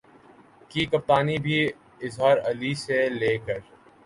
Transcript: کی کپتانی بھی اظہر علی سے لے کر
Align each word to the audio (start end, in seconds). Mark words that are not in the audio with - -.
کی 0.71 0.85
کپتانی 0.91 1.37
بھی 1.45 1.57
اظہر 2.01 2.37
علی 2.49 2.73
سے 2.85 3.07
لے 3.11 3.37
کر 3.45 3.59